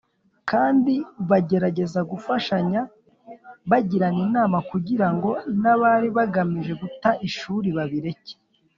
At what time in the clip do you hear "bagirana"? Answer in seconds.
3.69-4.19